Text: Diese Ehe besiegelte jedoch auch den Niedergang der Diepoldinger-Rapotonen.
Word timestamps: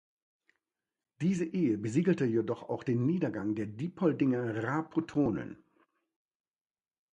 Diese 1.21 1.45
Ehe 1.45 1.77
besiegelte 1.77 2.25
jedoch 2.25 2.63
auch 2.69 2.83
den 2.83 3.05
Niedergang 3.05 3.53
der 3.53 3.67
Diepoldinger-Rapotonen. 3.67 5.63